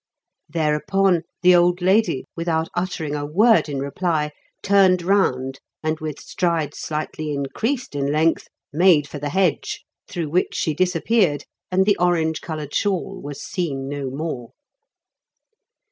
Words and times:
Thereupon 0.49 1.21
the 1.43 1.53
old 1.55 1.79
lady, 1.79 2.25
without 2.35 2.69
uttering 2.73 3.13
a 3.13 3.23
word 3.23 3.69
in 3.69 3.79
reply, 3.79 4.31
turned 4.63 5.03
round 5.03 5.59
and, 5.83 5.99
with 5.99 6.19
strides 6.19 6.79
slightly 6.79 7.31
increased 7.31 7.93
in 7.93 8.11
length, 8.11 8.47
made 8.73 9.07
for 9.07 9.19
the 9.19 9.29
hedge, 9.29 9.85
through 10.07 10.29
which 10.31 10.55
she 10.55 10.73
disappeared, 10.73 11.43
and 11.71 11.85
the 11.85 11.97
orange 11.99 12.41
coloured 12.41 12.73
shawl 12.73 13.21
was 13.21 13.43
seen 13.43 13.87
no 13.87 14.09
more. 14.09 14.53